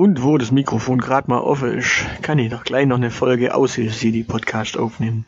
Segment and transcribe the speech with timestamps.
[0.00, 3.54] Und wo das Mikrofon gerade mal offen ist, kann ich doch gleich noch eine Folge
[3.54, 5.26] Aushilfs-CD Podcast aufnehmen.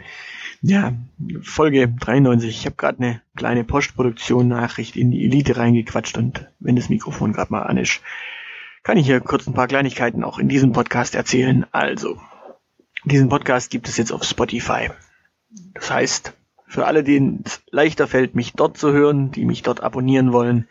[0.63, 0.95] Ja,
[1.43, 2.49] Folge 93.
[2.49, 7.53] Ich habe gerade eine kleine Postproduktion-Nachricht in die Elite reingequatscht und wenn das Mikrofon gerade
[7.53, 8.01] mal an ist,
[8.83, 11.67] kann ich hier kurz ein paar Kleinigkeiten auch in diesem Podcast erzählen.
[11.71, 12.19] Also,
[13.05, 14.89] diesen Podcast gibt es jetzt auf Spotify.
[15.75, 16.33] Das heißt,
[16.67, 20.67] für alle, denen es leichter fällt, mich dort zu hören, die mich dort abonnieren wollen,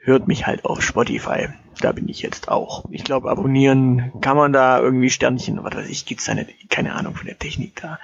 [0.00, 1.48] hört mich halt auf Spotify.
[1.80, 2.84] Da bin ich jetzt auch.
[2.90, 7.14] Ich glaube, abonnieren kann man da irgendwie Sternchen, was weiß ich, gibt's nicht, keine Ahnung
[7.14, 7.98] von der Technik da.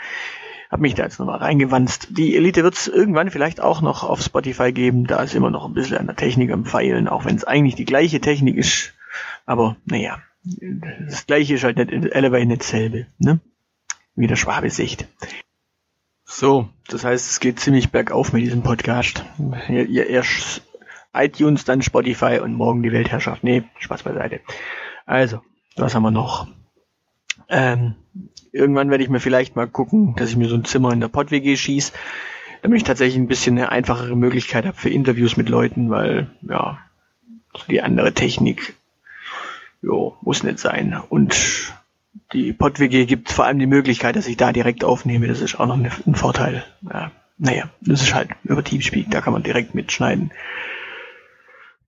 [0.70, 2.08] Hab mich da jetzt nochmal reingewanzt.
[2.10, 5.06] Die Elite wird's irgendwann vielleicht auch noch auf Spotify geben.
[5.06, 7.74] Da ist immer noch ein bisschen an der Technik am Pfeilen, auch wenn es eigentlich
[7.74, 8.94] die gleiche Technik ist.
[9.44, 10.18] Aber naja,
[11.06, 13.40] das gleiche ist halt nicht Elevate nicht dasselbe, ne?
[14.14, 15.06] Wie der Schwabe Sicht.
[16.24, 19.24] So, das heißt, es geht ziemlich bergauf mit diesem Podcast.
[19.68, 20.62] Ihr, ihr erst
[21.14, 23.44] iTunes, dann Spotify und morgen die Weltherrschaft.
[23.44, 24.40] Nee, Spaß beiseite.
[25.06, 25.42] Also,
[25.76, 26.46] was haben wir noch?
[27.48, 27.94] Ähm,
[28.52, 31.08] irgendwann werde ich mir vielleicht mal gucken, dass ich mir so ein Zimmer in der
[31.08, 31.92] Pott-WG schieße,
[32.62, 36.78] damit ich tatsächlich ein bisschen eine einfachere Möglichkeit habe für Interviews mit Leuten, weil, ja,
[37.68, 38.74] die andere Technik,
[39.82, 41.00] jo, muss nicht sein.
[41.08, 41.72] Und
[42.32, 45.26] die Pott-WG gibt vor allem die Möglichkeit, dass ich da direkt aufnehme.
[45.26, 46.64] Das ist auch noch ein Vorteil.
[46.82, 50.32] Ja, naja, das ist halt über Teamspeak, da kann man direkt mitschneiden.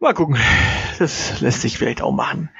[0.04, 0.36] Mal gucken.
[0.98, 2.50] Das lässt sich vielleicht auch machen.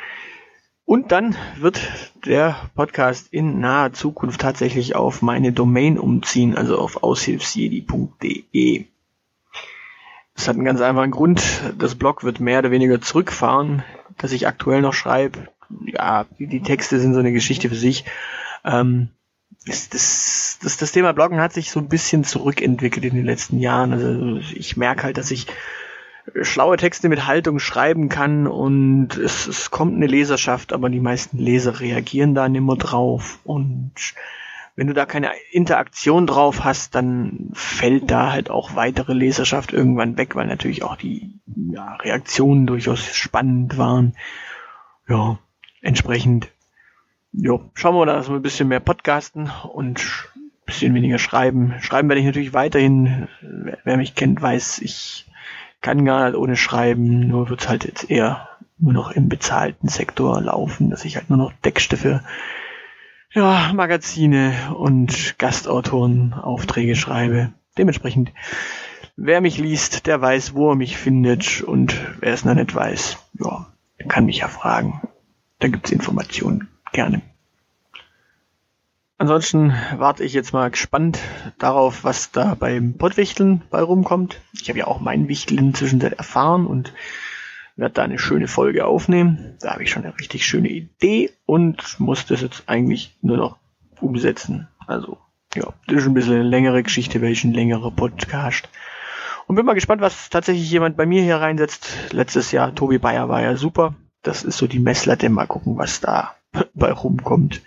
[0.86, 1.78] Und dann wird
[2.24, 8.86] der Podcast in naher Zukunft tatsächlich auf meine Domain umziehen, also auf aushilfsjedi.de.
[10.34, 11.42] Das hat einen ganz einfachen Grund.
[11.78, 13.82] Das Blog wird mehr oder weniger zurückfahren,
[14.16, 15.48] dass ich aktuell noch schreibe.
[15.84, 18.06] Ja, die Texte sind so eine Geschichte für sich.
[18.64, 19.10] Ähm,
[19.66, 23.58] das, das, das, das Thema Bloggen hat sich so ein bisschen zurückentwickelt in den letzten
[23.58, 23.92] Jahren.
[23.92, 25.46] Also ich merke halt, dass ich
[26.42, 31.38] schlaue Texte mit Haltung schreiben kann und es, es kommt eine Leserschaft, aber die meisten
[31.38, 33.92] Leser reagieren da nimmer drauf und
[34.76, 40.18] wenn du da keine Interaktion drauf hast, dann fällt da halt auch weitere Leserschaft irgendwann
[40.18, 44.16] weg, weil natürlich auch die ja, Reaktionen durchaus spannend waren.
[45.08, 45.38] Ja,
[45.80, 46.50] entsprechend,
[47.30, 50.00] ja, schauen wir, dass wir ein bisschen mehr podcasten und
[50.34, 51.74] ein bisschen weniger schreiben.
[51.80, 53.28] Schreiben werde ich natürlich weiterhin.
[53.84, 55.26] Wer mich kennt, weiß, ich
[55.84, 60.40] kann gar nicht ohne Schreiben, nur wird's halt jetzt eher nur noch im bezahlten Sektor
[60.40, 62.24] laufen, dass ich halt nur noch für
[63.34, 67.52] ja, Magazine und Gastautoren Aufträge schreibe.
[67.76, 68.32] Dementsprechend,
[69.16, 73.18] wer mich liest, der weiß, wo er mich findet und wer es noch nicht weiß,
[73.40, 73.66] ja,
[74.08, 75.02] kann mich ja fragen.
[75.58, 76.68] Da gibt's Informationen.
[76.92, 77.20] Gerne.
[79.24, 81.18] Ansonsten warte ich jetzt mal gespannt
[81.58, 84.38] darauf, was da beim Pottwichteln bei rumkommt.
[84.52, 86.92] Ich habe ja auch meinen Wichtel inzwischen erfahren und
[87.74, 89.56] werde da eine schöne Folge aufnehmen.
[89.62, 93.56] Da habe ich schon eine richtig schöne Idee und muss das jetzt eigentlich nur noch
[93.98, 94.68] umsetzen.
[94.86, 95.16] Also,
[95.54, 98.68] ja, das ist ein bisschen eine längere Geschichte, welchen längerer Podcast.
[99.46, 101.88] Und bin mal gespannt, was tatsächlich jemand bei mir hier reinsetzt.
[102.10, 103.94] Letztes Jahr, Tobi Bayer war ja super.
[104.20, 105.30] Das ist so die Messlatte.
[105.30, 106.34] Mal gucken, was da
[106.74, 107.62] bei rumkommt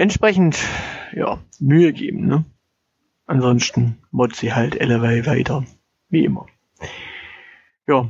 [0.00, 0.58] entsprechend
[1.12, 2.26] ja, Mühe geben.
[2.26, 2.44] Ne?
[3.26, 5.64] Ansonsten mod sie halt LW weiter.
[6.08, 6.46] Wie immer.
[7.86, 8.08] Ja,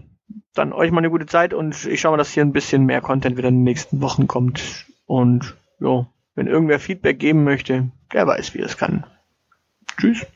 [0.55, 3.01] dann euch mal eine gute Zeit und ich schaue mal, dass hier ein bisschen mehr
[3.01, 4.87] Content wieder in den nächsten Wochen kommt.
[5.05, 9.05] Und ja, wenn irgendwer Feedback geben möchte, der weiß, wie es kann.
[9.99, 10.27] Tschüss.